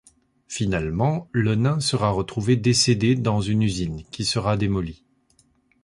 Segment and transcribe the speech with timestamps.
[0.47, 5.03] Finalement le nain sera retrouvé décédé dans une usine qui sera démolie.